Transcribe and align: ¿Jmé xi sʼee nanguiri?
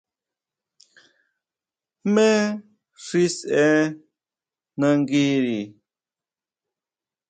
¿Jmé 2.01 2.29
xi 3.05 3.21
sʼee 3.35 3.81
nanguiri? 4.79 5.59